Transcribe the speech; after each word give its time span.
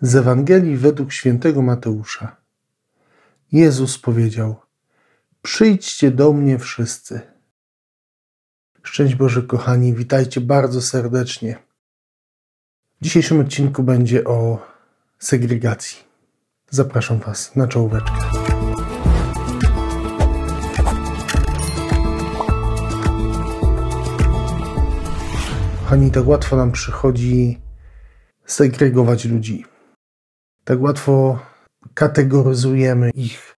Z 0.00 0.16
Ewangelii 0.16 0.76
według 0.76 1.12
świętego 1.12 1.62
Mateusza. 1.62 2.36
Jezus 3.52 3.98
powiedział: 3.98 4.56
Przyjdźcie 5.42 6.10
do 6.10 6.32
mnie 6.32 6.58
wszyscy. 6.58 7.20
Szczęść 8.82 9.14
Boże, 9.14 9.42
kochani, 9.42 9.94
witajcie 9.94 10.40
bardzo 10.40 10.82
serdecznie. 10.82 11.58
W 13.00 13.04
dzisiejszym 13.04 13.40
odcinku 13.40 13.82
będzie 13.82 14.24
o 14.24 14.66
segregacji. 15.18 15.98
Zapraszam 16.70 17.18
Was 17.18 17.56
na 17.56 17.68
czołóweczkę. 17.68 18.12
Kochani, 25.78 26.10
tak 26.10 26.26
łatwo 26.26 26.56
nam 26.56 26.72
przychodzi 26.72 27.60
segregować 28.46 29.24
ludzi 29.24 29.64
tak 30.64 30.80
łatwo 30.80 31.38
kategoryzujemy 31.94 33.10
ich, 33.10 33.56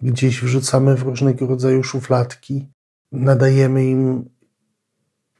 gdzieś 0.00 0.42
wrzucamy 0.42 0.96
w 0.96 1.02
różnego 1.02 1.46
rodzaju 1.46 1.82
szufladki, 1.82 2.68
nadajemy 3.12 3.84
im 3.84 4.30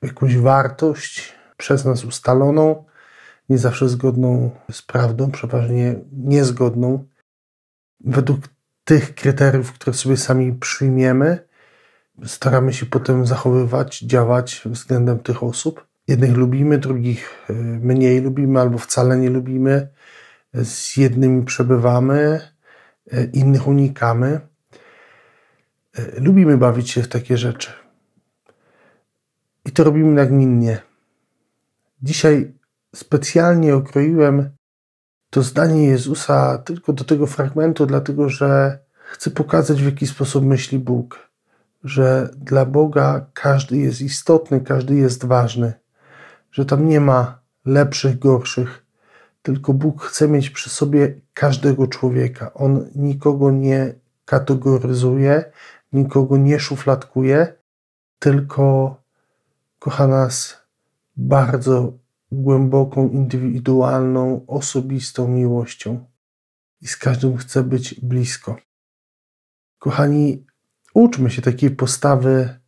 jakąś 0.02 0.36
wartość 0.36 1.32
przez 1.56 1.84
nas 1.84 2.04
ustaloną, 2.04 2.84
nie 3.48 3.58
zawsze 3.58 3.88
zgodną 3.88 4.50
z 4.70 4.82
prawdą, 4.82 5.30
przeważnie 5.30 5.94
niezgodną. 6.12 7.08
Według 8.00 8.40
tych 8.84 9.14
kryteriów, 9.14 9.72
które 9.72 9.94
sobie 9.94 10.16
sami 10.16 10.52
przyjmiemy, 10.52 11.48
staramy 12.24 12.72
się 12.72 12.86
potem 12.86 13.26
zachowywać, 13.26 14.00
działać 14.00 14.62
względem 14.66 15.18
tych 15.18 15.42
osób. 15.42 15.86
Jednych 16.08 16.36
lubimy, 16.36 16.78
drugich 16.78 17.46
y, 17.50 17.52
mniej 17.82 18.20
lubimy 18.20 18.60
albo 18.60 18.78
wcale 18.78 19.18
nie 19.18 19.30
lubimy 19.30 19.88
z 20.62 20.96
jednymi 20.96 21.44
przebywamy, 21.44 22.40
e, 23.12 23.24
innych 23.24 23.68
unikamy. 23.68 24.40
E, 25.94 26.20
lubimy 26.20 26.58
bawić 26.58 26.90
się 26.90 27.02
w 27.02 27.08
takie 27.08 27.36
rzeczy. 27.36 27.72
I 29.64 29.72
to 29.72 29.84
robimy 29.84 30.12
nagminnie. 30.12 30.78
Dzisiaj 32.02 32.54
specjalnie 32.94 33.74
okroiłem 33.74 34.50
to 35.30 35.42
zdanie 35.42 35.86
Jezusa 35.86 36.58
tylko 36.58 36.92
do 36.92 37.04
tego 37.04 37.26
fragmentu, 37.26 37.86
dlatego 37.86 38.28
że 38.28 38.78
chcę 38.94 39.30
pokazać, 39.30 39.82
w 39.82 39.86
jaki 39.86 40.06
sposób 40.06 40.44
myśli 40.44 40.78
Bóg. 40.78 41.30
Że 41.84 42.30
dla 42.36 42.66
Boga 42.66 43.26
każdy 43.32 43.76
jest 43.76 44.00
istotny, 44.00 44.60
każdy 44.60 44.94
jest 44.94 45.24
ważny. 45.24 45.72
Że 46.50 46.64
tam 46.64 46.88
nie 46.88 47.00
ma 47.00 47.38
lepszych, 47.64 48.18
gorszych 48.18 48.83
tylko 49.44 49.74
Bóg 49.74 50.02
chce 50.02 50.28
mieć 50.28 50.50
przy 50.50 50.70
sobie 50.70 51.20
każdego 51.34 51.86
człowieka. 51.86 52.54
On 52.54 52.90
nikogo 52.94 53.50
nie 53.50 53.94
kategoryzuje, 54.24 55.52
nikogo 55.92 56.36
nie 56.36 56.60
szufladkuje, 56.60 57.54
tylko 58.18 58.96
kocha 59.78 60.06
nas 60.06 60.56
bardzo 61.16 61.92
głęboką, 62.32 63.08
indywidualną, 63.08 64.44
osobistą 64.46 65.28
miłością 65.28 66.04
i 66.80 66.86
z 66.88 66.96
każdym 66.96 67.36
chce 67.36 67.62
być 67.62 68.00
blisko. 68.00 68.56
Kochani, 69.78 70.46
uczmy 70.94 71.30
się 71.30 71.42
takiej 71.42 71.70
postawy 71.70 72.58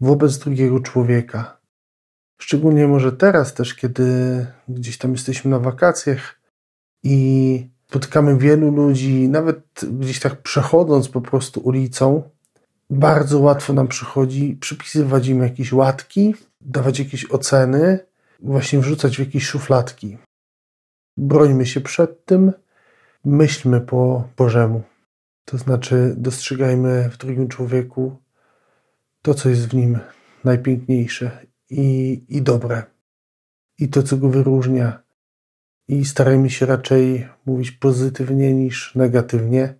wobec 0.00 0.38
drugiego 0.38 0.80
człowieka. 0.80 1.60
Szczególnie 2.38 2.86
może 2.86 3.12
teraz 3.12 3.54
też, 3.54 3.74
kiedy 3.74 4.06
gdzieś 4.68 4.98
tam 4.98 5.12
jesteśmy 5.12 5.50
na 5.50 5.58
wakacjach 5.58 6.40
i 7.02 7.68
spotykamy 7.88 8.38
wielu 8.38 8.70
ludzi, 8.70 9.28
nawet 9.28 9.60
gdzieś 9.92 10.20
tak 10.20 10.42
przechodząc 10.42 11.08
po 11.08 11.20
prostu 11.20 11.60
ulicą, 11.60 12.22
bardzo 12.90 13.40
łatwo 13.40 13.72
nam 13.72 13.88
przychodzi 13.88 14.56
przypisywać 14.60 15.28
im 15.28 15.42
jakieś 15.42 15.72
łatki, 15.72 16.34
dawać 16.60 16.98
jakieś 16.98 17.30
oceny, 17.30 17.98
właśnie 18.40 18.78
wrzucać 18.78 19.16
w 19.16 19.20
jakieś 19.20 19.46
szufladki. 19.46 20.18
Brońmy 21.16 21.66
się 21.66 21.80
przed 21.80 22.24
tym, 22.24 22.52
myślmy 23.24 23.80
po 23.80 24.28
Bożemu. 24.36 24.82
To 25.44 25.58
znaczy, 25.58 26.14
dostrzegajmy 26.16 27.10
w 27.12 27.16
drugim 27.16 27.48
człowieku 27.48 28.16
to, 29.22 29.34
co 29.34 29.48
jest 29.48 29.68
w 29.68 29.74
nim 29.74 29.98
najpiękniejsze 30.44 31.46
i, 31.70 32.24
i 32.28 32.42
dobre. 32.42 32.82
I 33.78 33.88
to, 33.88 34.02
co 34.02 34.16
go 34.16 34.28
wyróżnia. 34.28 35.02
I 35.88 36.04
starajmy 36.04 36.50
się 36.50 36.66
raczej 36.66 37.28
mówić 37.46 37.70
pozytywnie 37.70 38.54
niż 38.54 38.94
negatywnie. 38.94 39.74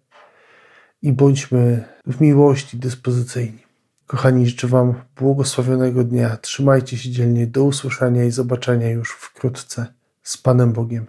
I 1.03 1.13
bądźmy 1.13 1.85
w 2.07 2.21
miłości 2.21 2.77
dyspozycyjni. 2.79 3.67
Kochani, 4.07 4.47
życzę 4.47 4.69
Wam 4.69 4.95
błogosławionego 5.17 6.05
dnia. 6.05 6.37
Trzymajcie 6.37 6.99
się 6.99 7.11
dzielnie. 7.11 7.47
Do 7.47 7.65
usłyszenia 7.65 8.25
i 8.25 8.31
zobaczenia 8.31 8.91
już 8.91 9.11
wkrótce 9.11 9.87
z 10.23 10.37
Panem 10.37 10.73
Bogiem. 10.73 11.07